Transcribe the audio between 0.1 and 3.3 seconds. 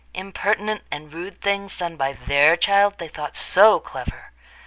Impertinent and rude things done by their child they